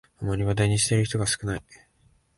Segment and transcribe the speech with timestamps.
[0.19, 1.61] あまり話題にしている人が少ない